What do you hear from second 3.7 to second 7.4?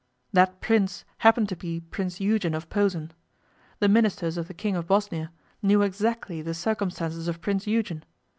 The Ministers of the King of Bosnia knew exactly the circumstances of